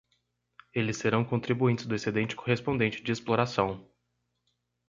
[0.73, 3.87] Eles serão contribuintes do excedente correspondente de exploração.